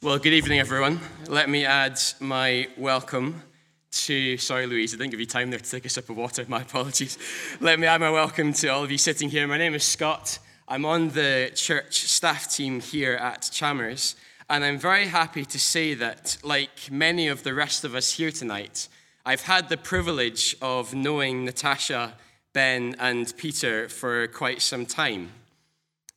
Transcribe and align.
Well, 0.00 0.20
good 0.20 0.32
evening, 0.32 0.60
everyone. 0.60 1.00
Let 1.26 1.50
me 1.50 1.64
add 1.64 1.98
my 2.20 2.68
welcome 2.76 3.42
to. 3.90 4.36
Sorry, 4.36 4.64
Louise, 4.64 4.94
I 4.94 4.96
didn't 4.96 5.10
give 5.10 5.18
you 5.18 5.26
time 5.26 5.50
there 5.50 5.58
to 5.58 5.68
take 5.68 5.86
a 5.86 5.88
sip 5.88 6.08
of 6.08 6.16
water. 6.16 6.44
My 6.46 6.62
apologies. 6.62 7.18
Let 7.60 7.80
me 7.80 7.88
add 7.88 8.00
my 8.00 8.10
welcome 8.12 8.52
to 8.52 8.68
all 8.68 8.84
of 8.84 8.92
you 8.92 8.96
sitting 8.96 9.28
here. 9.28 9.48
My 9.48 9.58
name 9.58 9.74
is 9.74 9.82
Scott. 9.82 10.38
I'm 10.68 10.84
on 10.84 11.08
the 11.08 11.50
church 11.52 12.02
staff 12.02 12.48
team 12.48 12.78
here 12.78 13.14
at 13.14 13.50
Chalmers, 13.52 14.14
and 14.48 14.64
I'm 14.64 14.78
very 14.78 15.06
happy 15.06 15.44
to 15.46 15.58
say 15.58 15.94
that, 15.94 16.38
like 16.44 16.92
many 16.92 17.26
of 17.26 17.42
the 17.42 17.52
rest 17.52 17.82
of 17.82 17.96
us 17.96 18.12
here 18.12 18.30
tonight, 18.30 18.86
I've 19.26 19.42
had 19.42 19.68
the 19.68 19.76
privilege 19.76 20.54
of 20.62 20.94
knowing 20.94 21.44
Natasha, 21.44 22.14
Ben, 22.52 22.94
and 23.00 23.36
Peter 23.36 23.88
for 23.88 24.28
quite 24.28 24.62
some 24.62 24.86
time. 24.86 25.32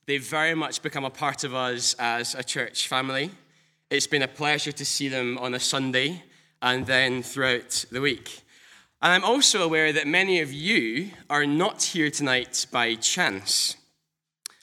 They've 0.05 0.23
very 0.23 0.53
much 0.53 0.83
become 0.83 1.03
a 1.03 1.09
part 1.09 1.43
of 1.43 1.55
us 1.55 1.95
as 1.97 2.35
a 2.35 2.43
church 2.43 2.87
family. 2.87 3.31
It's 3.91 4.07
been 4.07 4.21
a 4.21 4.27
pleasure 4.29 4.71
to 4.71 4.85
see 4.85 5.09
them 5.09 5.37
on 5.37 5.53
a 5.53 5.59
Sunday 5.59 6.23
and 6.61 6.85
then 6.85 7.21
throughout 7.21 7.83
the 7.91 7.99
week. 7.99 8.43
And 9.01 9.11
I'm 9.11 9.25
also 9.25 9.63
aware 9.63 9.91
that 9.91 10.07
many 10.07 10.39
of 10.39 10.53
you 10.53 11.09
are 11.29 11.45
not 11.45 11.83
here 11.83 12.09
tonight 12.09 12.67
by 12.71 12.95
chance. 12.95 13.75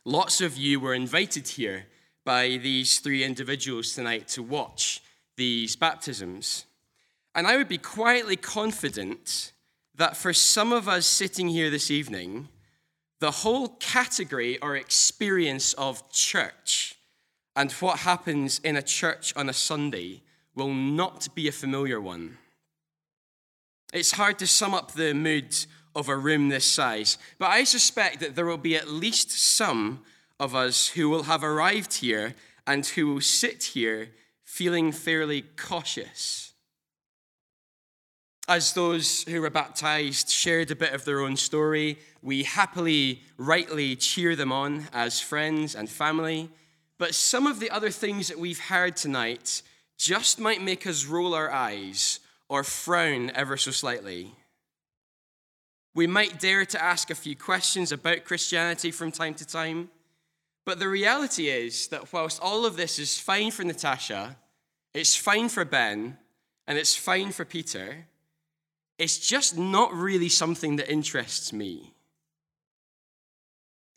Lots 0.06 0.40
of 0.40 0.56
you 0.56 0.80
were 0.80 0.94
invited 0.94 1.46
here 1.46 1.88
by 2.24 2.56
these 2.56 3.00
three 3.00 3.22
individuals 3.22 3.92
tonight 3.92 4.28
to 4.28 4.42
watch 4.42 5.02
these 5.36 5.76
baptisms. 5.76 6.64
And 7.34 7.46
I 7.46 7.58
would 7.58 7.68
be 7.68 7.76
quietly 7.76 8.36
confident 8.36 9.52
that 9.94 10.16
for 10.16 10.32
some 10.32 10.72
of 10.72 10.88
us 10.88 11.04
sitting 11.04 11.48
here 11.48 11.68
this 11.68 11.90
evening, 11.90 12.48
the 13.20 13.30
whole 13.30 13.76
category 13.78 14.58
or 14.60 14.74
experience 14.74 15.74
of 15.74 16.10
church 16.10 16.97
and 17.58 17.72
what 17.72 17.98
happens 17.98 18.60
in 18.62 18.76
a 18.76 18.82
church 18.82 19.34
on 19.34 19.48
a 19.48 19.52
Sunday 19.52 20.22
will 20.54 20.72
not 20.72 21.26
be 21.34 21.48
a 21.48 21.52
familiar 21.52 22.00
one. 22.00 22.38
It's 23.92 24.12
hard 24.12 24.38
to 24.38 24.46
sum 24.46 24.74
up 24.74 24.92
the 24.92 25.12
mood 25.12 25.56
of 25.96 26.08
a 26.08 26.16
room 26.16 26.50
this 26.50 26.64
size, 26.64 27.18
but 27.36 27.50
I 27.50 27.64
suspect 27.64 28.20
that 28.20 28.36
there 28.36 28.46
will 28.46 28.58
be 28.58 28.76
at 28.76 28.86
least 28.86 29.32
some 29.32 30.04
of 30.38 30.54
us 30.54 30.90
who 30.90 31.08
will 31.08 31.24
have 31.24 31.42
arrived 31.42 31.94
here 31.94 32.36
and 32.64 32.86
who 32.86 33.14
will 33.14 33.20
sit 33.20 33.64
here 33.64 34.10
feeling 34.44 34.92
fairly 34.92 35.42
cautious. 35.56 36.52
As 38.46 38.72
those 38.72 39.24
who 39.24 39.40
were 39.40 39.50
baptized 39.50 40.30
shared 40.30 40.70
a 40.70 40.76
bit 40.76 40.92
of 40.92 41.04
their 41.04 41.22
own 41.22 41.36
story, 41.36 41.98
we 42.22 42.44
happily, 42.44 43.22
rightly 43.36 43.96
cheer 43.96 44.36
them 44.36 44.52
on 44.52 44.86
as 44.92 45.20
friends 45.20 45.74
and 45.74 45.90
family. 45.90 46.50
But 46.98 47.14
some 47.14 47.46
of 47.46 47.60
the 47.60 47.70
other 47.70 47.90
things 47.90 48.28
that 48.28 48.38
we've 48.38 48.58
heard 48.58 48.96
tonight 48.96 49.62
just 49.96 50.38
might 50.38 50.62
make 50.62 50.86
us 50.86 51.06
roll 51.06 51.34
our 51.34 51.50
eyes 51.50 52.20
or 52.48 52.64
frown 52.64 53.30
ever 53.34 53.56
so 53.56 53.70
slightly. 53.70 54.34
We 55.94 56.06
might 56.06 56.40
dare 56.40 56.64
to 56.64 56.82
ask 56.82 57.10
a 57.10 57.14
few 57.14 57.36
questions 57.36 57.92
about 57.92 58.24
Christianity 58.24 58.90
from 58.90 59.10
time 59.10 59.34
to 59.34 59.46
time, 59.46 59.90
but 60.64 60.78
the 60.78 60.88
reality 60.88 61.48
is 61.48 61.88
that 61.88 62.12
whilst 62.12 62.40
all 62.40 62.66
of 62.66 62.76
this 62.76 62.98
is 62.98 63.18
fine 63.18 63.50
for 63.50 63.64
Natasha, 63.64 64.36
it's 64.94 65.16
fine 65.16 65.48
for 65.48 65.64
Ben, 65.64 66.18
and 66.66 66.78
it's 66.78 66.94
fine 66.94 67.32
for 67.32 67.44
Peter, 67.44 68.06
it's 68.98 69.18
just 69.18 69.56
not 69.56 69.92
really 69.92 70.28
something 70.28 70.76
that 70.76 70.90
interests 70.90 71.52
me. 71.52 71.94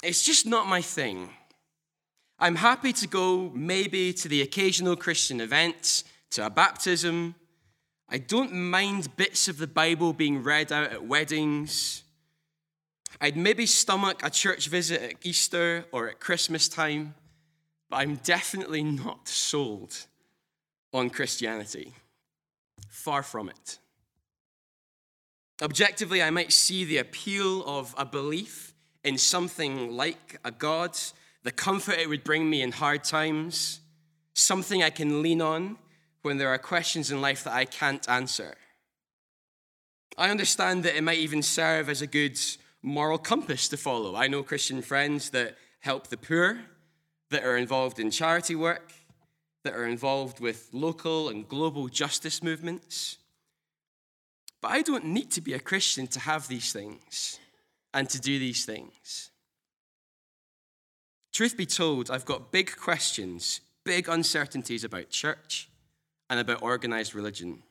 It's 0.04 0.24
just 0.24 0.46
not 0.46 0.68
my 0.68 0.82
thing. 0.82 1.30
I'm 2.44 2.56
happy 2.56 2.92
to 2.94 3.08
go 3.08 3.52
maybe 3.54 4.14
to 4.14 4.28
the 4.28 4.42
occasional 4.42 4.96
Christian 4.96 5.40
event, 5.40 6.04
to 6.32 6.44
a 6.44 6.50
baptism. 6.50 7.36
I 8.10 8.18
don't 8.18 8.52
mind 8.52 9.16
bits 9.16 9.48
of 9.48 9.60
the 9.60 9.68
Bible 9.68 10.12
being 10.12 10.42
read 10.42 10.72
out 10.72 10.92
at 10.92 11.06
weddings. 11.06 12.02
I'd 13.22 13.38
maybe 13.38 13.68
stomach 13.68 14.22
a 14.24 14.32
church 14.32 14.70
visit 14.70 15.04
at 15.04 15.14
Easter 15.24 15.86
or 15.92 16.10
at 16.10 16.20
Christmas 16.20 16.68
time, 16.68 17.14
but 17.92 17.98
I'm 17.98 18.16
definitely 18.16 18.82
not 18.82 19.28
sold 19.28 20.08
on 20.92 21.12
Christianity. 21.12 21.94
Far 22.90 23.22
from 23.22 23.50
it. 23.50 23.78
Objectively, 25.62 26.24
I 26.24 26.32
might 26.32 26.52
see 26.52 26.86
the 26.86 26.98
appeal 26.98 27.64
of 27.66 27.94
a 28.00 28.06
belief 28.06 28.74
in 29.04 29.20
something 29.20 29.96
like 29.96 30.40
a 30.44 30.50
God 30.50 30.98
the 31.44 31.52
comfort 31.52 31.98
it 31.98 32.10
would 32.10 32.24
bring 32.24 32.50
me 32.50 32.62
in 32.62 32.72
hard 32.72 33.04
times, 33.04 33.80
something 34.34 34.84
I 34.84 34.90
can 34.90 35.22
lean 35.22 35.42
on 35.42 35.78
when 36.22 36.38
there 36.38 36.50
are 36.50 36.58
questions 36.58 37.12
in 37.12 37.22
life 37.22 37.44
that 37.44 37.54
I 37.54 37.66
can't 37.66 38.08
answer. 38.08 38.56
I 40.18 40.30
understand 40.30 40.84
that 40.84 40.96
it 40.96 41.04
might 41.04 41.18
even 41.18 41.42
serve 41.42 41.90
as 41.90 42.02
a 42.02 42.08
good 42.08 42.40
moral 42.84 43.18
compass 43.18 43.68
to 43.70 43.78
follow. 43.78 44.16
I 44.16 44.28
know 44.28 44.44
Christian 44.44 44.82
friends 44.82 45.32
that 45.32 45.58
help 45.80 46.08
the 46.08 46.18
poor, 46.18 46.60
that 47.32 47.44
are 47.44 47.58
involved 47.58 48.00
in 48.00 48.12
charity 48.12 48.56
work, 48.56 48.92
that 49.64 49.74
are 49.74 49.86
involved 49.86 50.40
with 50.40 50.70
local 50.74 51.30
and 51.30 51.48
global 51.48 51.88
justice 51.88 52.44
movements. 52.44 53.18
But 54.62 54.72
I 54.72 54.82
don't 54.82 55.06
need 55.06 55.32
to 55.32 55.42
be 55.42 55.54
a 55.54 55.60
Christian 55.60 56.08
to 56.08 56.20
have 56.20 56.48
these 56.48 56.72
things 56.72 57.40
and 57.94 58.08
to 58.10 58.20
do 58.20 58.38
these 58.38 58.66
things. 58.66 59.31
Truth 61.32 61.56
be 61.56 61.66
told, 61.66 62.12
I've 62.12 62.26
got 62.26 62.52
big 62.52 62.76
questions, 62.76 63.62
big 63.84 64.10
uncertainties 64.10 64.84
about 64.84 65.10
church 65.10 65.70
and 66.30 66.40
about 66.40 66.62
organized 66.62 67.16
religion. 67.16 67.64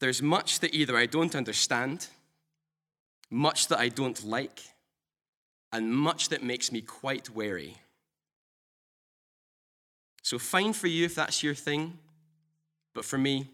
There's 0.00 0.22
much 0.22 0.60
that 0.60 0.74
either 0.74 0.96
I 0.96 1.06
don't 1.06 1.34
understand, 1.34 2.08
much 3.30 3.68
that 3.68 3.78
I 3.78 3.88
don't 3.88 4.24
like, 4.24 4.62
and 5.72 5.94
much 5.94 6.30
that 6.30 6.42
makes 6.42 6.72
me 6.72 6.80
quite 6.80 7.30
wary. 7.30 7.76
So, 10.22 10.38
fine 10.38 10.72
for 10.72 10.86
you 10.86 11.04
if 11.04 11.14
that's 11.14 11.42
your 11.42 11.54
thing, 11.54 11.98
but 12.94 13.04
for 13.04 13.18
me, 13.18 13.48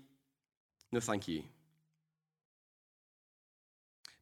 no 0.93 1.01
thank 1.01 1.29
you. 1.29 1.43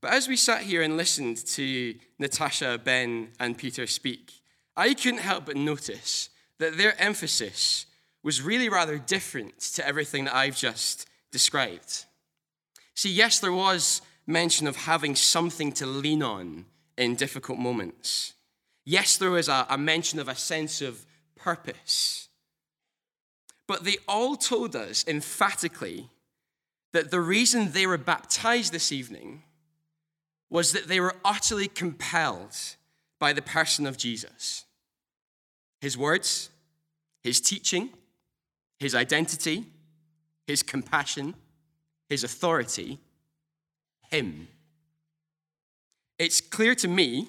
But 0.00 0.12
as 0.12 0.28
we 0.28 0.36
sat 0.36 0.62
here 0.62 0.82
and 0.82 0.96
listened 0.96 1.38
to 1.46 1.94
Natasha, 2.18 2.80
Ben, 2.82 3.28
and 3.40 3.56
Peter 3.56 3.86
speak, 3.86 4.32
I 4.76 4.92
couldn't 4.94 5.20
help 5.20 5.46
but 5.46 5.56
notice 5.56 6.28
that 6.58 6.76
their 6.76 7.00
emphasis 7.00 7.86
was 8.22 8.42
really 8.42 8.68
rather 8.68 8.98
different 8.98 9.58
to 9.60 9.86
everything 9.86 10.24
that 10.24 10.34
I've 10.34 10.56
just 10.56 11.08
described. 11.30 12.04
See, 12.94 13.10
yes, 13.10 13.38
there 13.38 13.52
was 13.52 14.02
mention 14.26 14.66
of 14.66 14.76
having 14.76 15.14
something 15.14 15.72
to 15.72 15.86
lean 15.86 16.22
on 16.22 16.66
in 16.98 17.14
difficult 17.14 17.58
moments. 17.58 18.34
Yes, 18.84 19.16
there 19.16 19.30
was 19.30 19.48
a, 19.48 19.66
a 19.68 19.78
mention 19.78 20.18
of 20.18 20.28
a 20.28 20.34
sense 20.34 20.82
of 20.82 21.06
purpose. 21.36 22.28
But 23.66 23.84
they 23.84 23.96
all 24.08 24.36
told 24.36 24.76
us 24.76 25.04
emphatically 25.06 26.10
that 26.92 27.10
the 27.10 27.20
reason 27.20 27.72
they 27.72 27.86
were 27.86 27.98
baptized 27.98 28.72
this 28.72 28.92
evening 28.92 29.42
was 30.50 30.72
that 30.72 30.88
they 30.88 31.00
were 31.00 31.16
utterly 31.24 31.68
compelled 31.68 32.56
by 33.18 33.32
the 33.32 33.42
person 33.42 33.86
of 33.86 33.96
Jesus 33.96 34.65
his 35.80 35.96
words, 35.96 36.50
his 37.22 37.40
teaching, 37.40 37.90
his 38.78 38.94
identity, 38.94 39.64
his 40.46 40.62
compassion, 40.62 41.34
his 42.08 42.24
authority, 42.24 42.98
him. 44.10 44.48
It's 46.18 46.40
clear 46.40 46.74
to 46.76 46.88
me 46.88 47.28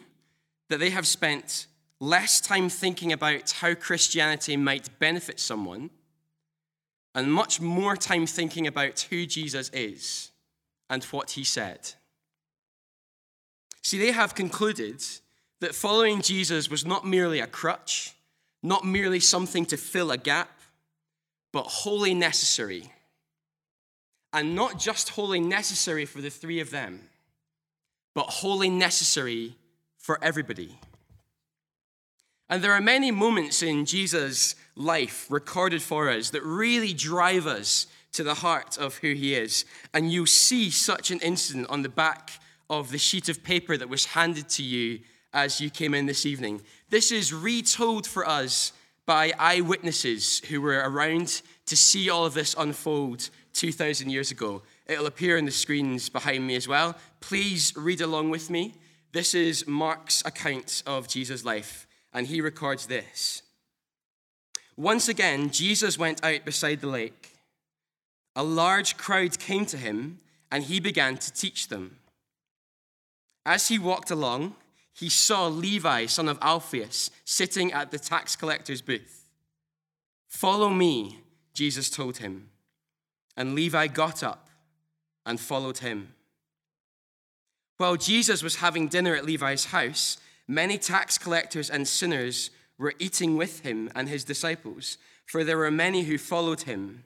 that 0.70 0.80
they 0.80 0.92
have 0.92 1.08
spent 1.08 1.68
less 2.00 2.40
time 2.40 2.70
thinking 2.70 3.12
about 3.12 3.52
how 3.52 3.74
Christianity 3.74 4.56
might 4.56 5.00
benefit 5.00 5.40
someone 5.40 5.90
and 7.16 7.34
much 7.34 7.60
more 7.60 7.98
time 7.98 8.28
thinking 8.28 8.68
about 8.68 9.08
who 9.10 9.26
Jesus 9.26 9.70
is 9.70 10.32
and 10.90 11.04
what 11.06 11.32
he 11.32 11.44
said. 11.44 11.94
See, 13.82 13.98
they 13.98 14.12
have 14.12 14.36
concluded 14.36 15.04
that 15.60 15.74
following 15.74 16.22
Jesus 16.22 16.70
was 16.70 16.86
not 16.86 17.08
merely 17.08 17.40
a 17.40 17.48
crutch 17.48 18.14
not 18.64 18.86
merely 18.86 19.20
something 19.20 19.66
to 19.68 19.78
fill 19.78 20.12
a 20.12 20.18
gap, 20.18 20.50
but 21.52 21.64
wholly 21.64 22.14
necessary. 22.14 22.92
And 24.34 24.56
not 24.56 24.80
just 24.80 25.10
wholly 25.10 25.40
necessary 25.40 26.06
for 26.06 26.22
the 26.22 26.30
three 26.30 26.60
of 26.60 26.70
them, 26.70 27.10
but 28.14 28.28
wholly 28.28 28.70
necessary 28.70 29.56
for 29.98 30.20
everybody. 30.22 30.78
And 32.50 32.64
there 32.64 32.74
are 32.74 32.82
many 32.82 33.12
moments 33.12 33.62
in 33.62 33.86
Jesus' 33.86 34.56
life 34.76 35.28
recorded 35.30 35.82
for 35.82 36.10
us 36.10 36.30
that 36.30 36.44
really 36.44 36.94
drive 36.94 37.46
us 37.46 37.88
to 38.14 38.24
the 38.24 38.36
heart 38.36 38.78
of 38.78 38.98
who 38.98 39.14
he 39.14 39.36
is. 39.36 39.66
And 39.94 40.12
you 40.12 40.26
see 40.26 40.72
such 40.72 41.12
an 41.12 41.20
incident 41.20 41.68
on 41.70 41.82
the 41.82 41.90
back 41.90 42.40
of 42.70 42.92
the 42.92 42.98
sheet 42.98 43.30
of 43.30 43.44
paper 43.44 43.78
that 43.78 43.90
was 43.90 44.06
handed 44.06 44.50
to 44.50 44.64
you 44.64 45.00
as 45.34 45.62
you 45.62 45.70
came 45.70 45.94
in 45.94 46.06
this 46.06 46.26
evening. 46.26 46.62
This 46.90 47.12
is 47.12 47.34
retold 47.34 48.08
for 48.08 48.28
us 48.28 48.72
by 49.06 49.34
eyewitnesses 49.38 50.40
who 50.50 50.62
were 50.62 50.82
around 50.86 51.42
to 51.66 51.76
see 51.76 52.10
all 52.10 52.26
of 52.26 52.34
this 52.34 52.56
unfold 52.58 53.30
2,000 53.54 54.10
years 54.10 54.32
ago. 54.32 54.62
It'll 54.86 55.06
appear 55.06 55.38
on 55.38 55.46
the 55.46 55.52
screens 55.52 56.10
behind 56.10 56.48
me 56.48 56.56
as 56.56 56.68
well. 56.68 56.96
Please 57.20 57.74
read 57.76 58.02
along 58.02 58.30
with 58.30 58.50
me. 58.50 58.76
This 59.12 59.34
is 59.34 59.68
Mark's 59.68 60.24
account 60.26 60.84
of 60.86 61.08
Jesus' 61.08 61.44
life, 61.44 61.88
and 62.14 62.28
he 62.28 62.40
records 62.40 62.86
this. 62.86 63.42
Once 64.78 65.10
again, 65.10 65.50
Jesus 65.50 65.98
went 65.98 66.24
out 66.24 66.46
beside 66.46 66.82
the 66.82 66.88
lake. 66.88 67.38
A 68.36 68.44
large 68.44 68.96
crowd 68.96 69.40
came 69.40 69.66
to 69.66 69.78
him, 69.78 70.20
and 70.52 70.66
he 70.66 70.80
began 70.80 71.18
to 71.18 71.34
teach 71.34 71.68
them. 71.68 71.98
As 73.46 73.70
he 73.70 73.80
walked 73.80 74.12
along, 74.12 74.56
he 74.98 75.10
saw 75.10 75.48
Levi, 75.48 76.08
son 76.08 76.28
of 76.28 76.40
Alphaeus, 76.42 77.12
sitting 77.24 77.72
at 77.72 77.92
the 77.92 78.00
tax 78.00 78.36
collector's 78.36 78.82
booth. 78.82 79.30
Follow 80.28 80.70
me, 80.70 81.20
Jesus 81.54 81.90
told 81.90 82.18
him. 82.18 82.50
And 83.36 83.54
Levi 83.54 83.88
got 83.88 84.24
up 84.24 84.50
and 85.24 85.40
followed 85.40 85.80
him. 85.80 86.14
While 87.78 87.98
Jesus 87.98 88.42
was 88.42 88.56
having 88.56 88.88
dinner 88.88 89.16
at 89.16 89.26
Levi's 89.26 89.66
house, 89.66 90.18
many 90.48 90.80
tax 90.80 91.20
collectors 91.20 91.70
and 91.70 91.88
sinners 91.88 92.50
were 92.80 92.96
eating 92.98 93.38
with 93.38 93.60
him 93.60 93.92
and 93.94 94.10
his 94.10 94.24
disciples, 94.24 94.98
for 95.28 95.44
there 95.44 95.58
were 95.58 95.70
many 95.70 96.04
who 96.04 96.18
followed 96.18 96.62
him. 96.62 97.04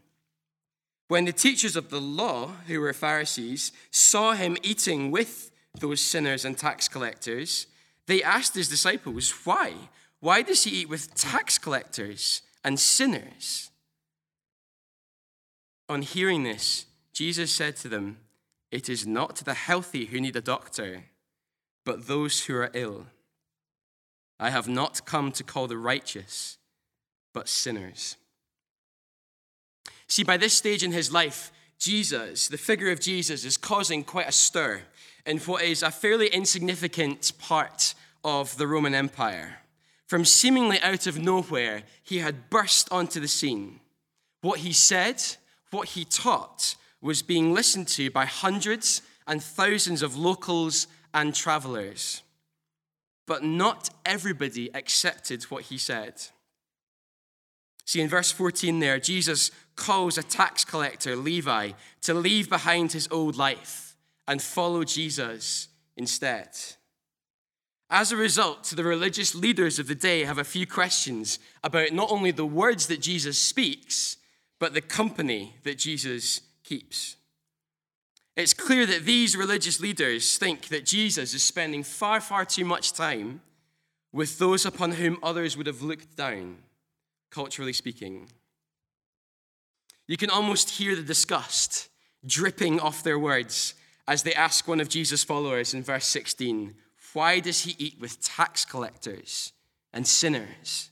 When 1.09 1.25
the 1.25 1.33
teachers 1.33 1.75
of 1.75 1.89
the 1.89 1.99
law, 1.99 2.53
who 2.67 2.79
were 2.79 2.94
Pharisees, 2.94 3.73
saw 3.89 4.31
him 4.31 4.55
eating 4.63 5.11
with 5.11 5.51
those 5.77 5.99
sinners 5.99 6.45
and 6.45 6.57
tax 6.57 6.87
collectors, 6.87 7.67
they 8.07 8.24
asked 8.24 8.56
his 8.56 8.69
disciples, 8.69 9.31
Why? 9.44 9.74
Why 10.19 10.42
does 10.42 10.63
he 10.63 10.81
eat 10.81 10.89
with 10.89 11.15
tax 11.15 11.57
collectors 11.57 12.42
and 12.63 12.80
sinners? 12.80 13.71
On 15.89 16.01
hearing 16.01 16.44
this, 16.44 16.86
Jesus 17.13 17.51
said 17.51 17.75
to 17.77 17.89
them, 17.89 18.18
It 18.71 18.88
is 18.88 19.06
not 19.06 19.38
the 19.38 19.53
healthy 19.53 20.06
who 20.06 20.21
need 20.21 20.36
a 20.36 20.42
doctor, 20.42 21.06
but 21.86 22.07
those 22.07 22.45
who 22.45 22.56
are 22.56 22.71
ill. 22.74 23.07
I 24.39 24.50
have 24.50 24.68
not 24.68 25.06
come 25.06 25.31
to 25.33 25.44
call 25.44 25.68
the 25.68 25.77
righteous, 25.77 26.57
but 27.33 27.50
sinners. 27.50 28.18
See, 30.07 30.24
by 30.24 30.38
this 30.38 30.54
stage 30.54 30.83
in 30.83 30.92
his 30.92 31.12
life, 31.12 31.51
Jesus, 31.77 32.47
the 32.47 32.57
figure 32.57 32.92
of 32.92 33.00
Jesus, 33.00 33.44
is 33.45 33.57
causing 33.57 34.04
quite 34.04 34.27
a 34.27 34.31
stir 34.31 34.81
in 35.25 35.38
what 35.39 35.63
is 35.63 35.83
a 35.83 35.91
fairly 35.91 36.27
insignificant 36.27 37.31
part 37.38 37.94
of 38.23 38.57
the 38.57 38.68
Roman 38.68 38.94
Empire. 38.94 39.57
From 40.07 40.25
seemingly 40.25 40.79
out 40.81 41.07
of 41.07 41.19
nowhere, 41.19 41.83
he 42.03 42.19
had 42.19 42.50
burst 42.50 42.91
onto 42.91 43.19
the 43.19 43.27
scene. 43.27 43.79
What 44.41 44.59
he 44.59 44.73
said, 44.73 45.23
what 45.69 45.89
he 45.89 46.03
taught, 46.03 46.75
was 47.01 47.21
being 47.21 47.53
listened 47.53 47.88
to 47.89 48.12
by 48.12 48.25
hundreds 48.25 49.01
and 49.27 49.41
thousands 49.41 50.01
of 50.01 50.18
locals 50.18 50.88
and 51.13 51.33
travelers. 51.33 52.23
But 53.25 53.44
not 53.44 53.89
everybody 54.06 54.73
accepted 54.75 55.44
what 55.44 55.63
he 55.63 55.77
said. 55.77 56.15
See, 57.85 58.01
in 58.01 58.09
verse 58.09 58.31
14 58.31 58.79
there, 58.79 59.00
Jesus 59.00 59.51
calls 59.75 60.18
a 60.18 60.23
tax 60.23 60.65
collector, 60.65 61.15
Levi, 61.15 61.71
to 62.01 62.13
leave 62.13 62.50
behind 62.50 62.91
his 62.91 63.07
old 63.12 63.35
life 63.35 63.90
and 64.31 64.42
follow 64.42 64.86
Jesus 64.86 65.68
instead. 65.98 66.48
As 67.89 68.13
a 68.13 68.16
result, 68.16 68.63
the 68.63 68.81
religious 68.86 69.36
leaders 69.36 69.78
of 69.78 69.89
the 69.89 69.94
day 70.10 70.24
have 70.24 70.38
a 70.38 70.45
few 70.45 70.66
questions 70.66 71.38
about 71.66 71.92
not 71.92 72.10
only 72.10 72.31
the 72.31 72.45
words 72.45 72.88
that 72.88 73.01
Jesus 73.01 73.38
speaks, 73.38 74.16
but 74.57 74.74
the 74.74 74.80
company 74.80 75.56
that 75.63 75.78
Jesus 75.78 76.39
keeps. 76.63 77.18
It's 78.38 78.54
clear 78.54 78.86
that 78.86 79.04
these 79.04 79.36
religious 79.36 79.81
leaders 79.81 80.38
think 80.38 80.69
that 80.69 80.86
Jesus 80.86 81.33
is 81.33 81.44
spending 81.44 81.83
far, 81.83 82.22
far 82.22 82.45
too 82.45 82.63
much 82.63 82.94
time 82.94 83.42
with 84.13 84.39
those 84.39 84.66
upon 84.66 84.94
whom 84.94 85.19
others 85.22 85.57
would 85.57 85.68
have 85.68 85.81
looked 85.81 86.16
down, 86.16 86.60
culturally 87.31 87.74
speaking. 87.74 88.30
You 90.07 90.16
can 90.16 90.30
almost 90.30 90.69
hear 90.69 90.95
the 90.95 91.04
disgust 91.04 91.89
dripping 92.25 92.80
off 92.80 93.04
their 93.04 93.19
words 93.19 93.74
as 94.11 94.23
they 94.23 94.33
ask 94.33 94.67
one 94.67 94.81
of 94.81 94.89
Jesus' 94.89 95.23
followers 95.23 95.73
in 95.73 95.81
verse 95.81 96.05
16, 96.05 96.75
Why 97.13 97.39
does 97.39 97.61
he 97.61 97.77
eat 97.77 97.97
with 97.97 98.21
tax 98.21 98.65
collectors 98.65 99.53
and 99.93 100.05
sinners? 100.05 100.89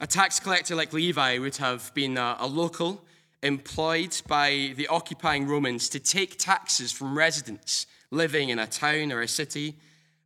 A 0.00 0.08
tax 0.08 0.40
collector 0.40 0.74
like 0.74 0.92
Levi 0.92 1.38
would 1.38 1.58
have 1.58 1.94
been 1.94 2.18
a, 2.18 2.36
a 2.40 2.48
local 2.48 3.04
employed 3.44 4.20
by 4.26 4.72
the 4.74 4.88
occupying 4.88 5.46
Romans 5.46 5.88
to 5.90 6.00
take 6.00 6.36
taxes 6.36 6.90
from 6.90 7.16
residents 7.16 7.86
living 8.10 8.48
in 8.48 8.58
a 8.58 8.66
town 8.66 9.12
or 9.12 9.20
a 9.20 9.28
city. 9.28 9.76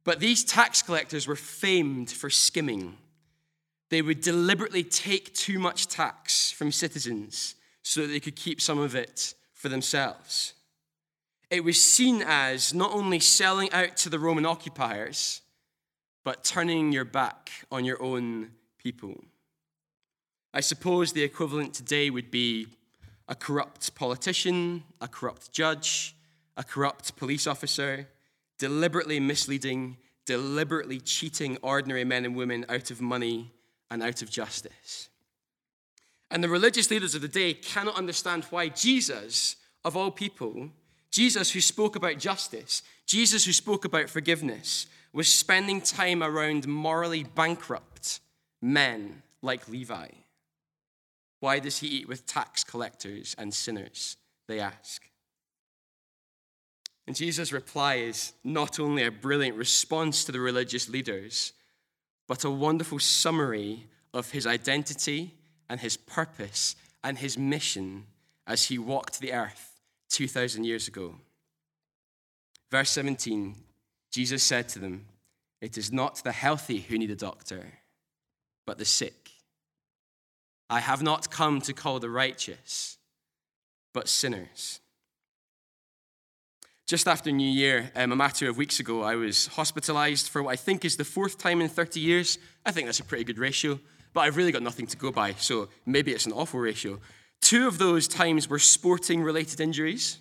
But 0.04 0.20
these 0.20 0.42
tax 0.42 0.80
collectors 0.80 1.26
were 1.26 1.36
famed 1.36 2.10
for 2.10 2.30
skimming. 2.30 2.96
They 3.90 4.00
would 4.00 4.22
deliberately 4.22 4.84
take 4.84 5.34
too 5.34 5.58
much 5.58 5.86
tax 5.86 6.50
from 6.50 6.72
citizens 6.72 7.56
so 7.82 8.00
that 8.00 8.06
they 8.06 8.20
could 8.20 8.36
keep 8.36 8.58
some 8.58 8.78
of 8.78 8.94
it 8.94 9.34
for 9.52 9.68
themselves. 9.68 10.54
It 11.50 11.64
was 11.64 11.82
seen 11.82 12.22
as 12.24 12.72
not 12.72 12.92
only 12.92 13.18
selling 13.18 13.72
out 13.72 13.96
to 13.98 14.08
the 14.08 14.20
Roman 14.20 14.46
occupiers, 14.46 15.42
but 16.22 16.44
turning 16.44 16.92
your 16.92 17.04
back 17.04 17.50
on 17.72 17.84
your 17.84 18.00
own 18.00 18.52
people. 18.78 19.24
I 20.54 20.60
suppose 20.60 21.12
the 21.12 21.24
equivalent 21.24 21.74
today 21.74 22.08
would 22.08 22.30
be 22.30 22.68
a 23.28 23.34
corrupt 23.34 23.94
politician, 23.96 24.84
a 25.00 25.08
corrupt 25.08 25.52
judge, 25.52 26.14
a 26.56 26.62
corrupt 26.62 27.16
police 27.16 27.46
officer, 27.46 28.08
deliberately 28.58 29.18
misleading, 29.18 29.96
deliberately 30.26 31.00
cheating 31.00 31.56
ordinary 31.62 32.04
men 32.04 32.24
and 32.24 32.36
women 32.36 32.64
out 32.68 32.90
of 32.90 33.00
money 33.00 33.52
and 33.90 34.02
out 34.02 34.22
of 34.22 34.30
justice. 34.30 35.08
And 36.30 36.44
the 36.44 36.48
religious 36.48 36.90
leaders 36.90 37.16
of 37.16 37.22
the 37.22 37.28
day 37.28 37.54
cannot 37.54 37.96
understand 37.96 38.44
why 38.50 38.68
Jesus, 38.68 39.56
of 39.84 39.96
all 39.96 40.12
people, 40.12 40.70
Jesus 41.10 41.50
who 41.50 41.60
spoke 41.60 41.96
about 41.96 42.18
justice, 42.18 42.82
Jesus 43.06 43.44
who 43.44 43.52
spoke 43.52 43.84
about 43.84 44.08
forgiveness, 44.08 44.86
was 45.12 45.28
spending 45.28 45.80
time 45.80 46.22
around 46.22 46.68
morally 46.68 47.24
bankrupt 47.24 48.20
men 48.62 49.22
like 49.42 49.68
Levi. 49.68 50.08
Why 51.40 51.58
does 51.58 51.78
he 51.78 51.88
eat 51.88 52.08
with 52.08 52.26
tax 52.26 52.62
collectors 52.62 53.34
and 53.38 53.52
sinners? 53.52 54.16
They 54.46 54.60
ask. 54.60 55.02
And 57.06 57.16
Jesus' 57.16 57.52
reply 57.52 57.96
is 57.96 58.34
not 58.44 58.78
only 58.78 59.02
a 59.02 59.10
brilliant 59.10 59.56
response 59.56 60.22
to 60.24 60.32
the 60.32 60.38
religious 60.38 60.88
leaders, 60.88 61.52
but 62.28 62.44
a 62.44 62.50
wonderful 62.50 63.00
summary 63.00 63.86
of 64.14 64.30
his 64.30 64.46
identity 64.46 65.34
and 65.68 65.80
his 65.80 65.96
purpose 65.96 66.76
and 67.02 67.18
his 67.18 67.36
mission 67.36 68.04
as 68.46 68.66
he 68.66 68.78
walked 68.78 69.18
the 69.18 69.32
earth 69.32 69.69
2,000 70.10 70.64
years 70.64 70.88
ago. 70.88 71.14
Verse 72.70 72.90
17 72.90 73.56
Jesus 74.10 74.42
said 74.42 74.68
to 74.70 74.78
them, 74.78 75.06
It 75.60 75.78
is 75.78 75.92
not 75.92 76.24
the 76.24 76.32
healthy 76.32 76.80
who 76.80 76.98
need 76.98 77.10
a 77.10 77.16
doctor, 77.16 77.78
but 78.66 78.78
the 78.78 78.84
sick. 78.84 79.30
I 80.68 80.80
have 80.80 81.02
not 81.02 81.30
come 81.30 81.60
to 81.62 81.72
call 81.72 82.00
the 82.00 82.10
righteous, 82.10 82.98
but 83.92 84.08
sinners. 84.08 84.80
Just 86.86 87.06
after 87.06 87.30
New 87.30 87.48
Year, 87.48 87.92
um, 87.94 88.10
a 88.10 88.16
matter 88.16 88.48
of 88.48 88.56
weeks 88.56 88.80
ago, 88.80 89.02
I 89.02 89.14
was 89.14 89.46
hospitalized 89.46 90.28
for 90.28 90.42
what 90.42 90.52
I 90.52 90.56
think 90.56 90.84
is 90.84 90.96
the 90.96 91.04
fourth 91.04 91.38
time 91.38 91.60
in 91.60 91.68
30 91.68 92.00
years. 92.00 92.38
I 92.66 92.72
think 92.72 92.86
that's 92.86 92.98
a 92.98 93.04
pretty 93.04 93.22
good 93.22 93.38
ratio, 93.38 93.78
but 94.12 94.22
I've 94.22 94.36
really 94.36 94.50
got 94.50 94.62
nothing 94.62 94.88
to 94.88 94.96
go 94.96 95.12
by, 95.12 95.34
so 95.34 95.68
maybe 95.86 96.10
it's 96.12 96.26
an 96.26 96.32
awful 96.32 96.58
ratio. 96.58 96.98
Two 97.40 97.66
of 97.66 97.78
those 97.78 98.06
times 98.06 98.48
were 98.48 98.58
sporting 98.58 99.22
related 99.22 99.60
injuries. 99.60 100.18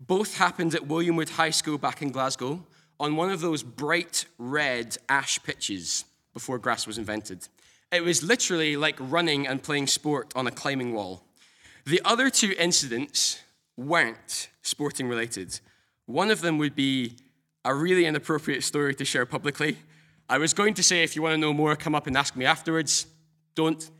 Both 0.00 0.36
happened 0.36 0.74
at 0.74 0.82
Williamwood 0.82 1.30
High 1.30 1.50
School 1.50 1.78
back 1.78 2.02
in 2.02 2.10
Glasgow 2.10 2.64
on 2.98 3.16
one 3.16 3.30
of 3.30 3.40
those 3.40 3.62
bright 3.62 4.26
red 4.38 4.96
ash 5.08 5.42
pitches 5.42 6.04
before 6.32 6.58
grass 6.58 6.86
was 6.86 6.98
invented. 6.98 7.48
It 7.90 8.02
was 8.02 8.22
literally 8.22 8.76
like 8.76 8.96
running 8.98 9.46
and 9.46 9.62
playing 9.62 9.86
sport 9.86 10.32
on 10.34 10.46
a 10.46 10.50
climbing 10.50 10.94
wall. 10.94 11.24
The 11.84 12.00
other 12.04 12.30
two 12.30 12.54
incidents 12.58 13.40
weren't 13.76 14.48
sporting 14.62 15.08
related. 15.08 15.60
One 16.06 16.30
of 16.30 16.40
them 16.40 16.58
would 16.58 16.74
be 16.74 17.16
a 17.64 17.74
really 17.74 18.06
inappropriate 18.06 18.64
story 18.64 18.94
to 18.94 19.04
share 19.04 19.26
publicly. 19.26 19.78
I 20.28 20.38
was 20.38 20.54
going 20.54 20.74
to 20.74 20.82
say, 20.82 21.02
if 21.02 21.14
you 21.14 21.22
want 21.22 21.34
to 21.34 21.38
know 21.38 21.52
more, 21.52 21.76
come 21.76 21.94
up 21.94 22.06
and 22.06 22.16
ask 22.16 22.36
me 22.36 22.44
afterwards. 22.44 23.06
Don't. 23.54 23.90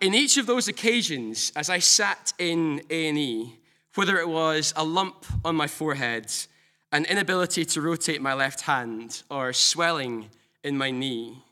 In 0.00 0.14
each 0.14 0.36
of 0.36 0.46
those 0.46 0.68
occasions, 0.68 1.52
as 1.56 1.70
I 1.70 1.78
sat 1.78 2.34
in 2.38 2.82
A&E, 2.90 3.58
whether 3.94 4.18
it 4.18 4.28
was 4.28 4.74
a 4.76 4.84
lump 4.84 5.24
on 5.42 5.56
my 5.56 5.66
forehead, 5.66 6.30
an 6.92 7.06
inability 7.06 7.64
to 7.64 7.80
rotate 7.80 8.20
my 8.20 8.34
left 8.34 8.62
hand, 8.62 9.22
or 9.30 9.52
swelling 9.54 10.28
in 10.62 10.76
my 10.76 10.90
knee, 10.90 11.42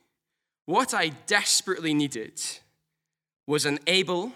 What 0.67 0.95
I 0.95 1.09
desperately 1.09 1.93
needed 1.93 2.41
was 3.47 3.67
an 3.67 3.79
able, 3.87 4.33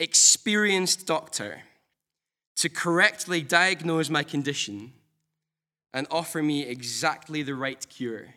experienced 0.00 1.06
doctor 1.06 1.62
to 2.56 2.68
correctly 2.68 3.42
diagnose 3.42 4.08
my 4.08 4.22
condition 4.22 4.92
and 5.92 6.06
offer 6.10 6.42
me 6.42 6.62
exactly 6.62 7.42
the 7.42 7.54
right 7.54 7.86
cure. 7.90 8.34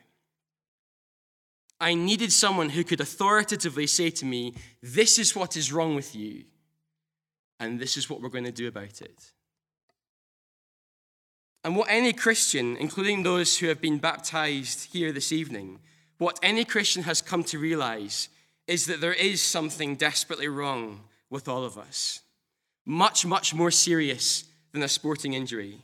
I 1.80 1.94
needed 1.94 2.32
someone 2.34 2.70
who 2.70 2.84
could 2.84 3.02
authoritatively 3.02 3.88
say 3.88 4.10
to 4.12 4.26
me, 4.26 4.54
This 4.82 5.20
is 5.20 5.36
what 5.36 5.56
is 5.56 5.72
wrong 5.72 5.96
with 5.96 6.16
you, 6.16 6.46
and 7.60 7.80
this 7.80 7.98
is 7.98 8.10
what 8.10 8.22
we're 8.22 8.30
going 8.30 8.46
to 8.46 8.52
do 8.52 8.68
about 8.68 9.02
it. 9.02 9.32
And 11.64 11.76
what 11.76 11.88
any 11.90 12.14
Christian, 12.14 12.78
including 12.78 13.24
those 13.24 13.58
who 13.58 13.68
have 13.68 13.82
been 13.82 13.98
baptized 13.98 14.94
here 14.94 15.12
this 15.12 15.32
evening, 15.32 15.80
what 16.18 16.40
any 16.42 16.64
Christian 16.66 17.04
has 17.04 17.22
come 17.22 17.44
to 17.46 17.60
realize 17.60 18.30
is 18.68 18.86
that 18.86 19.02
there 19.02 19.14
is 19.14 19.42
something 19.42 19.96
desperately 19.96 20.48
wrong 20.48 21.02
with 21.30 21.48
all 21.48 21.64
of 21.64 21.78
us, 21.78 22.22
much, 22.86 23.26
much 23.26 23.54
more 23.54 23.72
serious 23.72 24.46
than 24.72 24.82
a 24.82 24.88
sporting 24.88 25.34
injury. 25.34 25.80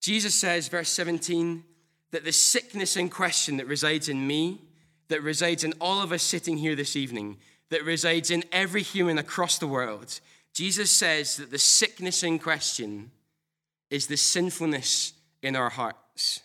Jesus 0.00 0.34
says, 0.34 0.68
verse 0.68 0.88
17, 0.88 1.62
that 2.10 2.24
the 2.24 2.32
sickness 2.32 2.96
in 2.96 3.08
question 3.08 3.58
that 3.58 3.66
resides 3.66 4.08
in 4.08 4.26
me, 4.26 4.60
that 5.10 5.22
resides 5.22 5.62
in 5.62 5.74
all 5.80 6.02
of 6.02 6.10
us 6.10 6.22
sitting 6.22 6.56
here 6.56 6.74
this 6.74 6.96
evening, 6.96 7.36
that 7.68 7.84
resides 7.84 8.30
in 8.30 8.42
every 8.50 8.82
human 8.82 9.18
across 9.18 9.58
the 9.58 9.66
world, 9.66 10.20
Jesus 10.54 10.90
says 10.90 11.36
that 11.36 11.50
the 11.50 11.58
sickness 11.58 12.22
in 12.22 12.38
question 12.38 13.10
is 13.90 14.06
the 14.06 14.16
sinfulness 14.16 15.12
in 15.42 15.54
our 15.54 15.70
hearts. 15.70 16.40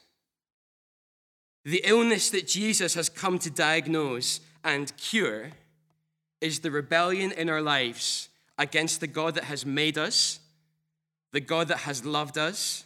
The 1.64 1.82
illness 1.84 2.30
that 2.30 2.48
Jesus 2.48 2.94
has 2.94 3.10
come 3.10 3.40
to 3.40 3.50
diagnose 3.50 4.40
and 4.64 4.96
cure 4.98 5.52
is 6.42 6.60
the 6.60 6.72
rebellion 6.72 7.32
in 7.32 7.50
our 7.50 7.62
lives 7.62 8.30
against 8.58 9.00
the 9.00 9.08
God 9.08 9.36
that 9.36 9.46
has 9.46 9.66
made 9.66 9.98
us, 9.98 10.40
the 11.32 11.40
God 11.40 11.68
that 11.70 11.80
has 11.80 12.06
loved 12.06 12.38
us, 12.38 12.84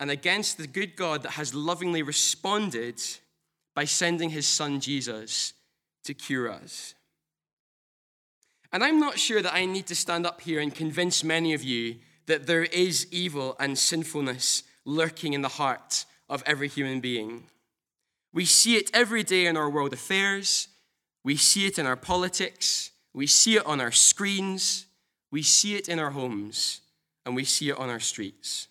and 0.00 0.10
against 0.10 0.58
the 0.58 0.66
good 0.66 0.96
God 0.96 1.22
that 1.22 1.32
has 1.32 1.54
lovingly 1.54 2.02
responded 2.02 3.00
by 3.74 3.84
sending 3.84 4.30
his 4.30 4.46
son 4.46 4.80
Jesus 4.80 5.52
to 6.04 6.14
cure 6.14 6.50
us. 6.50 6.94
And 8.72 8.82
I'm 8.82 8.98
not 8.98 9.18
sure 9.18 9.40
that 9.40 9.54
I 9.54 9.66
need 9.66 9.86
to 9.86 9.94
stand 9.94 10.26
up 10.26 10.40
here 10.40 10.60
and 10.60 10.74
convince 10.74 11.22
many 11.22 11.54
of 11.54 11.62
you 11.62 11.96
that 12.26 12.46
there 12.46 12.64
is 12.64 13.06
evil 13.10 13.56
and 13.60 13.78
sinfulness 13.78 14.62
lurking 14.84 15.32
in 15.32 15.42
the 15.42 15.48
heart 15.48 16.04
of 16.28 16.42
every 16.46 16.68
human 16.68 17.00
being. 17.00 17.44
We 18.32 18.44
see 18.44 18.76
it 18.76 18.90
every 18.92 19.22
day 19.22 19.46
in 19.46 19.56
our 19.56 19.70
world 19.70 19.92
affairs, 19.92 20.68
we 21.22 21.36
see 21.36 21.66
it 21.66 21.78
in 21.78 21.86
our 21.86 21.96
politics, 21.96 22.90
we 23.12 23.26
see 23.26 23.56
it 23.56 23.64
on 23.64 23.80
our 23.80 23.92
screens, 23.92 24.86
we 25.30 25.42
see 25.42 25.76
it 25.76 25.88
in 25.88 25.98
our 25.98 26.10
homes, 26.10 26.80
and 27.24 27.36
we 27.36 27.44
see 27.44 27.70
it 27.70 27.78
on 27.78 27.88
our 27.88 28.00
streets. 28.00 28.68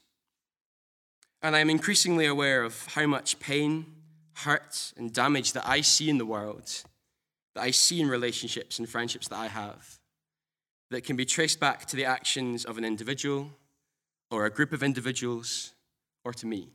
And 1.41 1.55
I'm 1.55 1.69
increasingly 1.69 2.25
aware 2.25 2.63
of 2.63 2.85
how 2.87 3.07
much 3.07 3.39
pain, 3.39 3.85
hurt, 4.35 4.93
and 4.97 5.13
damage 5.13 5.53
that 5.53 5.67
I 5.67 5.81
see 5.81 6.09
in 6.09 6.17
the 6.17 6.25
world, 6.25 6.83
that 7.55 7.61
I 7.61 7.71
see 7.71 8.01
in 8.01 8.07
relationships 8.07 8.79
and 8.79 8.89
friendships 8.89 9.27
that 9.27 9.37
I 9.37 9.47
have, 9.47 9.99
that 10.89 11.03
can 11.03 11.15
be 11.15 11.25
traced 11.25 11.59
back 11.59 11.85
to 11.87 11.95
the 11.95 12.05
actions 12.05 12.65
of 12.65 12.77
an 12.77 12.85
individual 12.85 13.51
or 14.29 14.45
a 14.45 14.49
group 14.49 14.73
of 14.73 14.83
individuals 14.83 15.73
or 16.23 16.33
to 16.33 16.45
me. 16.45 16.69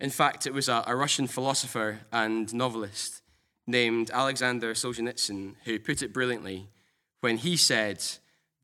In 0.00 0.10
fact, 0.10 0.46
it 0.46 0.52
was 0.52 0.68
a, 0.68 0.84
a 0.86 0.96
Russian 0.96 1.26
philosopher 1.26 2.00
and 2.12 2.52
novelist 2.52 3.22
named 3.66 4.10
Alexander 4.10 4.74
Solzhenitsyn 4.74 5.54
who 5.64 5.78
put 5.78 6.02
it 6.02 6.12
brilliantly 6.12 6.68
when 7.20 7.38
he 7.38 7.56
said 7.56 8.04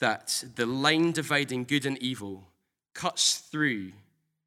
that 0.00 0.44
the 0.56 0.66
line 0.66 1.12
dividing 1.12 1.64
good 1.64 1.86
and 1.86 1.96
evil 2.02 2.48
cuts 2.94 3.38
through 3.38 3.92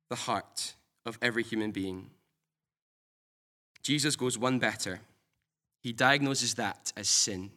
the 0.10 0.16
heart 0.16 0.74
of 1.06 1.18
every 1.22 1.44
human 1.44 1.72
being. 1.72 2.10
Jesus 3.84 4.16
goes 4.16 4.38
one 4.38 4.60
better. 4.60 5.02
He 5.82 5.92
diagnoses 5.92 6.56
that 6.56 6.94
as 6.96 7.10
sin. 7.10 7.52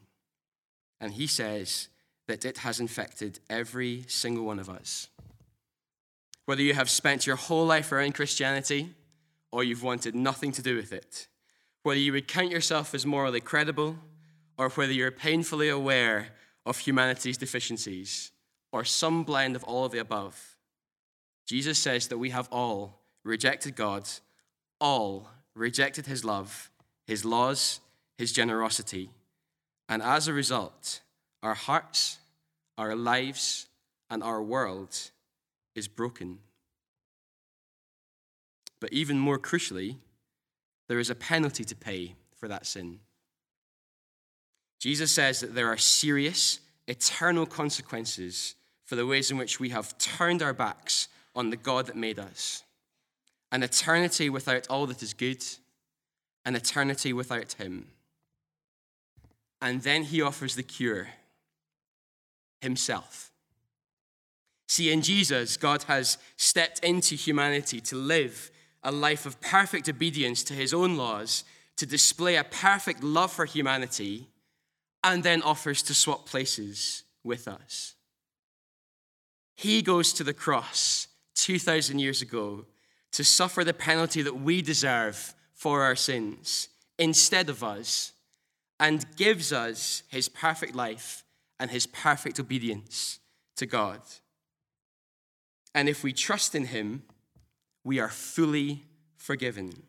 And 1.01 1.13
he 1.13 1.27
says 1.27 1.89
that 2.27 2.45
it 2.45 2.59
has 2.59 2.81
infected 2.81 3.39
every 3.49 4.05
single 4.09 4.45
one 4.45 4.59
of 4.59 4.69
us. 4.69 5.09
Whether 6.45 6.63
you 6.63 6.75
have 6.75 6.91
spent 6.91 7.27
your 7.27 7.37
whole 7.37 7.67
life 7.67 7.93
around 7.93 8.15
Christianity, 8.15 8.95
or 9.53 9.63
you've 9.63 9.83
wanted 9.83 10.15
nothing 10.15 10.53
to 10.53 10.63
do 10.63 10.77
with 10.77 10.93
it. 10.93 11.29
Whether 11.83 12.01
you 12.01 12.13
would 12.13 12.29
count 12.29 12.51
yourself 12.51 12.95
as 12.95 13.07
morally 13.07 13.41
credible, 13.41 13.97
or 14.59 14.71
whether 14.71 14.93
you're 14.93 15.11
painfully 15.11 15.69
aware 15.69 16.29
of 16.65 16.79
humanity's 16.79 17.39
deficiencies, 17.39 18.33
or 18.73 18.85
some 18.85 19.23
blend 19.23 19.55
of 19.55 19.65
all 19.65 19.85
of 19.85 19.93
the 19.93 19.99
above. 19.99 20.57
Jesus 21.47 21.79
says 21.79 22.09
that 22.09 22.19
we 22.19 22.31
have 22.31 22.49
all 22.51 23.03
rejected 23.23 23.77
God, 23.77 24.09
all 24.81 25.31
rejected 25.57 26.07
his 26.07 26.25
love, 26.25 26.71
his 27.07 27.25
laws, 27.25 27.81
his 28.19 28.33
generosity, 28.33 29.11
and 29.89 30.03
as 30.03 30.29
a 30.29 30.33
result, 30.33 31.01
our 31.43 31.55
hearts, 31.55 32.19
our 32.77 32.95
lives, 32.95 33.67
and 34.11 34.23
our 34.23 34.43
world 34.43 35.11
is 35.75 35.89
broken. 35.89 36.39
But 38.81 38.93
even 38.93 39.19
more 39.19 39.39
crucially, 39.39 39.97
there 40.89 40.99
is 40.99 41.11
a 41.11 41.15
penalty 41.15 41.65
to 41.65 41.75
pay 41.75 42.15
for 42.37 42.49
that 42.49 42.67
sin. 42.67 43.01
Jesus 44.79 45.11
says 45.11 45.41
that 45.41 45.55
there 45.55 45.69
are 45.69 45.79
serious, 45.79 46.61
eternal 46.87 47.47
consequences 47.47 48.55
for 48.85 48.95
the 48.95 49.07
ways 49.07 49.31
in 49.31 49.39
which 49.39 49.59
we 49.59 49.71
have 49.71 49.97
turned 49.99 50.43
our 50.43 50.53
backs 50.53 51.09
on 51.35 51.51
the 51.51 51.57
God 51.57 51.87
that 51.87 51.97
made 51.97 52.19
us. 52.19 52.63
An 53.53 53.63
eternity 53.63 54.29
without 54.29 54.67
all 54.69 54.87
that 54.87 55.03
is 55.03 55.15
good, 55.15 55.45
an 56.45 56.57
eternity 56.57 57.13
without 57.13 57.53
Him. 57.55 57.89
And 59.61 59.83
then 59.83 60.05
He 60.05 60.21
offers 60.21 60.57
the 60.57 60.63
cure 60.63 61.09
Himself. 62.61 63.31
See, 64.69 64.91
in 64.91 65.03
Jesus, 65.03 65.57
God 65.57 65.85
has 65.85 66.19
stepped 66.37 66.81
into 66.81 67.15
humanity 67.15 67.81
to 67.83 67.97
live 67.97 68.51
a 68.83 68.91
life 68.93 69.27
of 69.27 69.41
perfect 69.41 69.89
obedience 69.89 70.43
to 70.45 70.55
his 70.55 70.73
own 70.73 70.97
laws, 70.97 71.45
to 71.77 71.87
display 71.87 72.37
a 72.37 72.45
perfect 72.45 73.03
love 73.03 73.33
for 73.33 73.45
humanity, 73.45 74.29
and 75.03 75.23
then 75.23 75.43
offers 75.43 75.83
to 75.83 75.95
swap 75.95 76.27
places 76.27 77.03
with 77.25 77.49
us. 77.49 77.95
He 79.57 79.83
goes 79.83 80.13
to 80.15 80.25
the 80.25 80.35
cross 80.35 81.09
2,000 81.35 81.99
years 81.99 82.23
ago 82.23 82.67
to 83.17 83.25
suffer 83.25 83.65
the 83.65 83.73
penalty 83.73 84.21
that 84.21 84.37
we 84.37 84.61
deserve 84.61 85.35
for 85.55 85.83
our 85.83 85.97
sins 85.97 86.69
instead 86.99 87.49
of 87.49 87.65
us, 87.65 88.13
and 88.79 89.07
gives 89.17 89.55
us 89.55 90.03
his 90.09 90.29
perfect 90.29 90.75
life 90.75 91.25
and 91.59 91.71
his 91.71 91.87
perfect 91.87 92.39
obedience 92.39 93.19
to 93.57 93.65
God. 93.65 94.03
And 95.75 95.89
if 95.89 96.05
we 96.05 96.13
trust 96.13 96.55
in 96.55 96.67
him, 96.67 97.05
we 97.85 97.99
are 97.99 98.11
fully 98.11 98.83
forgiven. 99.17 99.85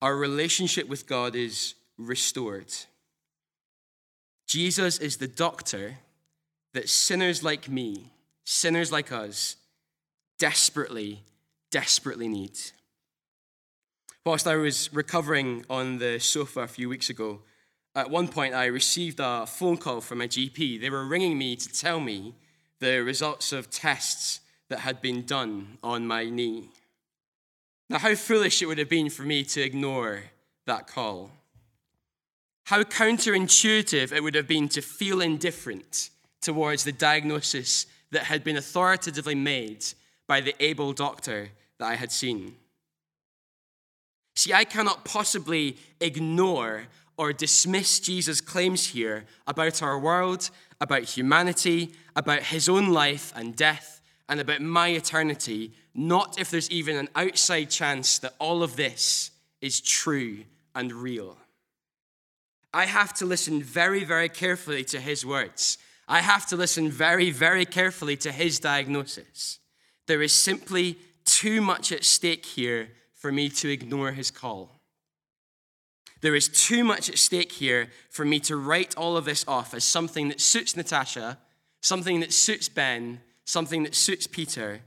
Our 0.00 0.14
relationship 0.14 0.86
with 0.86 1.08
God 1.08 1.34
is 1.34 1.74
restored. 1.96 2.72
Jesus 4.46 4.98
is 4.98 5.16
the 5.16 5.26
doctor 5.26 5.98
that 6.74 6.88
sinners 6.88 7.42
like 7.42 7.68
me, 7.68 8.12
sinners 8.44 8.92
like 8.92 9.10
us, 9.10 9.56
desperately, 10.38 11.24
desperately 11.70 12.28
need. 12.28 12.58
Whilst 14.24 14.46
I 14.46 14.56
was 14.56 14.92
recovering 14.92 15.64
on 15.70 15.98
the 15.98 16.18
sofa 16.18 16.60
a 16.60 16.68
few 16.68 16.88
weeks 16.88 17.08
ago, 17.08 17.40
at 17.94 18.10
one 18.10 18.28
point 18.28 18.54
I 18.54 18.66
received 18.66 19.20
a 19.20 19.46
phone 19.46 19.76
call 19.76 20.00
from 20.00 20.20
a 20.20 20.28
GP. 20.28 20.80
They 20.80 20.90
were 20.90 21.06
ringing 21.06 21.38
me 21.38 21.56
to 21.56 21.68
tell 21.68 22.00
me 22.00 22.34
the 22.80 22.98
results 23.02 23.52
of 23.52 23.70
tests 23.70 24.40
that 24.68 24.80
had 24.80 25.00
been 25.00 25.24
done 25.24 25.78
on 25.82 26.06
my 26.06 26.28
knee. 26.28 26.68
Now, 27.90 27.98
how 27.98 28.14
foolish 28.14 28.60
it 28.60 28.66
would 28.66 28.78
have 28.78 28.90
been 28.90 29.08
for 29.08 29.22
me 29.22 29.44
to 29.44 29.62
ignore 29.62 30.24
that 30.66 30.86
call. 30.86 31.30
How 32.66 32.82
counterintuitive 32.82 34.12
it 34.12 34.22
would 34.22 34.34
have 34.34 34.46
been 34.46 34.68
to 34.68 34.82
feel 34.82 35.22
indifferent 35.22 36.10
towards 36.42 36.84
the 36.84 36.92
diagnosis 36.92 37.86
that 38.10 38.24
had 38.24 38.44
been 38.44 38.58
authoritatively 38.58 39.34
made 39.34 39.86
by 40.28 40.40
the 40.40 40.54
able 40.62 40.92
doctor 40.92 41.50
that 41.78 41.86
I 41.86 41.96
had 41.96 42.12
seen. 42.12 42.54
See, 44.36 44.52
I 44.52 44.62
cannot 44.62 45.04
possibly 45.04 45.76
ignore 46.00 46.84
or 47.16 47.32
dismiss 47.32 47.98
Jesus' 47.98 48.40
claims 48.40 48.86
here 48.86 49.24
about 49.48 49.82
our 49.82 49.98
world, 49.98 50.50
about 50.80 51.02
humanity, 51.02 51.90
about 52.14 52.44
his 52.44 52.68
own 52.68 52.90
life 52.90 53.32
and 53.34 53.56
death 53.56 54.00
and 54.28 54.38
about 54.38 54.60
my 54.60 54.90
eternity, 54.90 55.72
not 55.94 56.38
if 56.38 56.50
there's 56.50 56.70
even 56.70 56.96
an 56.96 57.08
outside 57.16 57.70
chance 57.70 58.20
that 58.20 58.34
all 58.38 58.62
of 58.62 58.76
this 58.76 59.32
is 59.60 59.80
true 59.80 60.44
and 60.74 60.92
real. 60.92 61.36
I 62.72 62.84
have 62.84 63.14
to 63.14 63.24
listen 63.24 63.62
very, 63.62 64.04
very 64.04 64.28
carefully 64.28 64.84
to 64.84 65.00
his 65.00 65.26
words. 65.26 65.78
I 66.06 66.20
have 66.20 66.46
to 66.46 66.56
listen 66.56 66.90
very, 66.90 67.30
very 67.30 67.64
carefully 67.64 68.16
to 68.18 68.30
his 68.30 68.60
diagnosis. 68.60 69.58
There 70.08 70.22
is 70.22 70.32
simply 70.32 70.98
too 71.26 71.60
much 71.60 71.92
at 71.92 72.02
stake 72.02 72.46
here 72.46 72.88
for 73.14 73.30
me 73.30 73.50
to 73.50 73.70
ignore 73.70 74.12
his 74.12 74.30
call. 74.30 74.80
There 76.22 76.34
is 76.34 76.48
too 76.48 76.82
much 76.82 77.10
at 77.10 77.18
stake 77.18 77.52
here 77.52 77.90
for 78.08 78.24
me 78.24 78.40
to 78.40 78.56
write 78.56 78.96
all 78.96 79.18
of 79.18 79.26
this 79.26 79.44
off 79.46 79.74
as 79.74 79.84
something 79.84 80.28
that 80.30 80.40
suits 80.40 80.76
Natasha, 80.76 81.38
something 81.82 82.20
that 82.20 82.32
suits 82.32 82.70
Ben, 82.70 83.20
something 83.44 83.82
that 83.82 83.94
suits 83.94 84.26
Peter, 84.26 84.80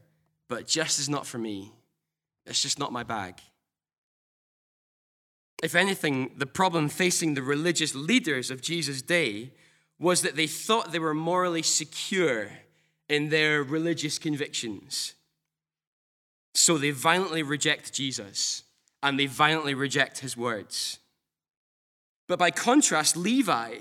but 0.50 0.68
just 0.68 1.00
is 1.00 1.08
not 1.08 1.28
for 1.28 1.38
me. 1.38 1.72
It's 2.48 2.62
just 2.62 2.80
not 2.80 2.92
my 2.92 3.04
bag. 3.04 3.36
If 5.62 5.76
anything, 5.76 6.32
the 6.36 6.48
problem 6.48 6.90
facing 6.90 7.36
the 7.36 7.44
religious 7.44 7.94
leaders 7.94 8.50
of 8.50 8.64
Jesus' 8.64 9.04
day 9.04 9.52
was 10.00 10.24
that 10.24 10.36
they 10.36 10.48
thought 10.48 10.92
they 10.92 11.00
were 11.00 11.14
morally 11.14 11.62
secure 11.62 12.50
in 13.12 13.28
their 13.28 13.62
religious 13.62 14.18
convictions. 14.18 15.16
So 16.54 16.78
they 16.78 16.92
violently 16.92 17.44
reject 17.44 17.94
Jesus 17.94 18.64
and 19.04 19.20
they 19.20 19.26
violently 19.26 19.74
reject 19.74 20.20
his 20.20 20.38
words. 20.38 20.98
But 22.30 22.40
by 22.40 22.52
contrast, 22.52 23.18
Levi 23.18 23.80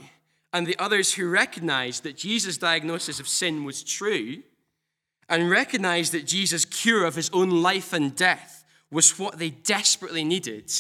and 0.53 0.67
the 0.67 0.77
others 0.81 1.15
who 1.15 1.31
recognized 1.31 2.03
that 2.03 2.17
Jesus' 2.17 2.59
diagnosis 2.59 3.21
of 3.21 3.29
sin 3.29 3.65
was 3.65 3.85
true 3.85 4.43
and 5.29 5.49
recognized 5.49 6.11
that 6.11 6.27
Jesus' 6.27 6.65
cure 6.65 7.05
of 7.05 7.15
his 7.15 7.31
own 7.33 7.63
life 7.63 7.93
and 7.93 8.17
death 8.17 8.65
was 8.91 9.17
what 9.17 9.39
they 9.39 9.51
desperately 9.51 10.25
needed, 10.25 10.73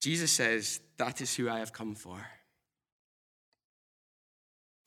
Jesus 0.00 0.32
says, 0.32 0.80
That 0.96 1.20
is 1.20 1.36
who 1.36 1.48
I 1.48 1.60
have 1.60 1.72
come 1.72 1.94
for. 1.94 2.18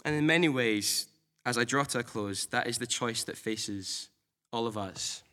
And 0.04 0.16
in 0.16 0.26
many 0.26 0.50
ways, 0.50 1.08
as 1.46 1.58
I 1.58 1.64
draw 1.64 1.84
to 1.86 2.00
a 2.00 2.04
close, 2.04 2.46
that 2.48 2.68
is 2.68 2.78
the 2.78 2.88
choice 2.88 3.24
that 3.24 3.38
faces 3.38 4.10
all 4.52 4.68
of 4.68 4.78
us. 4.78 5.24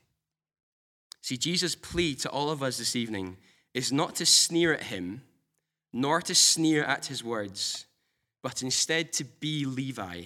See, 1.21 1.37
Jesus' 1.37 1.75
plea 1.75 2.15
to 2.17 2.31
all 2.31 2.51
of 2.51 2.63
us 2.63 2.79
this 2.79 2.97
evening 2.97 3.37
is 3.75 3.93
not 3.93 4.15
to 4.17 4.27
sneer 4.27 4.73
at 4.73 4.85
him, 4.85 5.23
nor 5.93 6.23
to 6.23 6.35
sneer 6.35 6.85
at 6.85 7.07
his 7.07 7.23
words, 7.23 7.87
but 8.43 8.63
instead 8.63 9.13
to 9.15 9.25
be 9.25 9.65
Levi, 9.65 10.23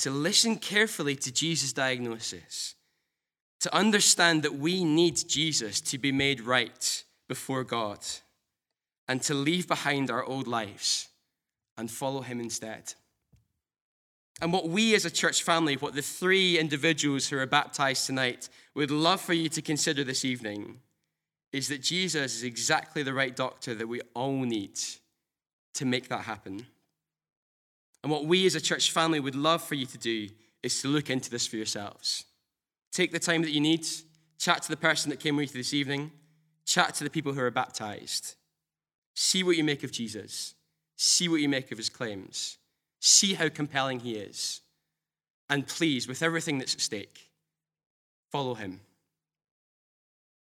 to 0.00 0.10
listen 0.10 0.56
carefully 0.56 1.16
to 1.16 1.32
Jesus' 1.32 1.72
diagnosis, 1.72 2.74
to 3.60 3.74
understand 3.74 4.42
that 4.42 4.54
we 4.54 4.84
need 4.84 5.16
Jesus 5.28 5.80
to 5.82 5.98
be 5.98 6.12
made 6.12 6.40
right 6.40 7.04
before 7.28 7.64
God, 7.64 8.00
and 9.08 9.22
to 9.22 9.34
leave 9.34 9.66
behind 9.66 10.10
our 10.10 10.24
old 10.24 10.46
lives 10.46 11.08
and 11.76 11.90
follow 11.90 12.20
him 12.20 12.40
instead. 12.40 12.94
And 14.40 14.52
what 14.52 14.68
we 14.68 14.94
as 14.94 15.04
a 15.04 15.10
church 15.10 15.42
family, 15.42 15.76
what 15.76 15.94
the 15.94 16.02
three 16.02 16.58
individuals 16.58 17.28
who 17.28 17.38
are 17.38 17.46
baptized 17.46 18.06
tonight 18.06 18.48
would 18.74 18.90
love 18.90 19.20
for 19.20 19.34
you 19.34 19.48
to 19.50 19.60
consider 19.60 20.02
this 20.02 20.24
evening 20.24 20.80
is 21.52 21.68
that 21.68 21.82
Jesus 21.82 22.36
is 22.36 22.44
exactly 22.44 23.02
the 23.02 23.12
right 23.12 23.34
doctor 23.34 23.74
that 23.74 23.88
we 23.88 24.00
all 24.14 24.40
need 24.40 24.78
to 25.74 25.84
make 25.84 26.08
that 26.08 26.22
happen. 26.22 26.66
And 28.02 28.10
what 28.10 28.24
we 28.24 28.46
as 28.46 28.54
a 28.54 28.60
church 28.60 28.92
family 28.92 29.20
would 29.20 29.34
love 29.34 29.62
for 29.62 29.74
you 29.74 29.86
to 29.86 29.98
do 29.98 30.28
is 30.62 30.80
to 30.80 30.88
look 30.88 31.10
into 31.10 31.30
this 31.30 31.46
for 31.46 31.56
yourselves. 31.56 32.24
Take 32.92 33.12
the 33.12 33.18
time 33.18 33.42
that 33.42 33.50
you 33.50 33.60
need, 33.60 33.86
chat 34.38 34.62
to 34.62 34.70
the 34.70 34.76
person 34.76 35.10
that 35.10 35.20
came 35.20 35.36
with 35.36 35.54
you 35.54 35.60
this 35.60 35.74
evening, 35.74 36.12
chat 36.64 36.94
to 36.94 37.04
the 37.04 37.10
people 37.10 37.32
who 37.32 37.40
are 37.40 37.50
baptized. 37.50 38.36
See 39.14 39.42
what 39.42 39.56
you 39.56 39.64
make 39.64 39.84
of 39.84 39.92
Jesus, 39.92 40.54
see 40.96 41.28
what 41.28 41.40
you 41.40 41.48
make 41.48 41.72
of 41.72 41.78
his 41.78 41.90
claims. 41.90 42.56
See 43.00 43.34
how 43.34 43.48
compelling 43.48 44.00
he 44.00 44.14
is. 44.14 44.60
And 45.48 45.66
please, 45.66 46.06
with 46.06 46.22
everything 46.22 46.58
that's 46.58 46.74
at 46.74 46.80
stake, 46.80 47.30
follow 48.30 48.54
him. 48.54 48.80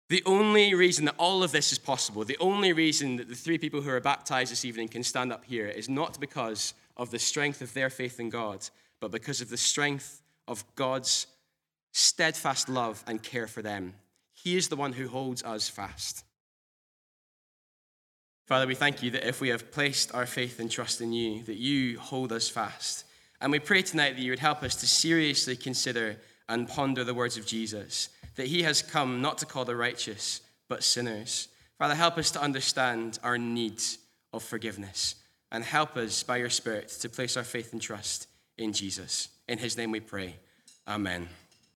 The 0.09 0.21
only 0.25 0.73
reason 0.73 1.05
that 1.05 1.15
all 1.17 1.41
of 1.41 1.53
this 1.53 1.71
is 1.71 1.79
possible, 1.79 2.25
the 2.25 2.37
only 2.39 2.73
reason 2.73 3.15
that 3.15 3.29
the 3.29 3.35
three 3.35 3.57
people 3.57 3.81
who 3.81 3.89
are 3.89 3.99
baptized 4.01 4.51
this 4.51 4.65
evening 4.65 4.89
can 4.89 5.03
stand 5.03 5.31
up 5.31 5.45
here 5.45 5.67
is 5.67 5.87
not 5.87 6.19
because 6.19 6.73
of 6.97 7.11
the 7.11 7.19
strength 7.19 7.61
of 7.61 7.73
their 7.73 7.89
faith 7.89 8.19
in 8.19 8.29
God, 8.29 8.67
but 8.99 9.11
because 9.11 9.39
of 9.39 9.49
the 9.49 9.57
strength 9.57 10.21
of 10.49 10.65
God's 10.75 11.27
steadfast 11.93 12.67
love 12.67 13.03
and 13.07 13.23
care 13.23 13.47
for 13.47 13.61
them. 13.61 13.93
He 14.33 14.57
is 14.57 14.67
the 14.67 14.75
one 14.75 14.93
who 14.93 15.07
holds 15.07 15.43
us 15.43 15.69
fast. 15.69 16.25
Father, 18.47 18.67
we 18.67 18.75
thank 18.75 19.01
you 19.01 19.11
that 19.11 19.27
if 19.27 19.39
we 19.39 19.49
have 19.49 19.71
placed 19.71 20.13
our 20.13 20.25
faith 20.25 20.59
and 20.59 20.69
trust 20.69 21.01
in 21.01 21.13
you, 21.13 21.43
that 21.43 21.57
you 21.57 21.99
hold 21.99 22.31
us 22.31 22.49
fast. 22.49 23.05
And 23.39 23.51
we 23.51 23.59
pray 23.59 23.81
tonight 23.81 24.15
that 24.15 24.21
you 24.21 24.31
would 24.31 24.39
help 24.39 24.61
us 24.61 24.75
to 24.75 24.87
seriously 24.87 25.55
consider 25.55 26.17
and 26.49 26.67
ponder 26.67 27.03
the 27.03 27.13
words 27.13 27.37
of 27.37 27.45
Jesus, 27.45 28.09
that 28.35 28.47
he 28.47 28.63
has 28.63 28.81
come 28.81 29.21
not 29.21 29.37
to 29.39 29.45
call 29.45 29.65
the 29.65 29.75
righteous, 29.75 30.41
but 30.67 30.83
sinners. 30.83 31.47
Father, 31.79 31.95
help 31.95 32.17
us 32.17 32.29
to 32.31 32.41
understand 32.41 33.19
our 33.23 33.37
need 33.37 33.81
of 34.33 34.43
forgiveness 34.43 35.15
and 35.51 35.63
help 35.63 35.97
us 35.97 36.23
by 36.23 36.37
your 36.37 36.49
Spirit 36.49 36.89
to 36.89 37.09
place 37.09 37.35
our 37.35 37.43
faith 37.43 37.73
and 37.73 37.81
trust 37.81 38.27
in 38.57 38.73
Jesus. 38.73 39.29
In 39.47 39.57
his 39.57 39.77
name 39.77 39.91
we 39.91 39.99
pray. 39.99 40.35
Amen. 40.87 41.27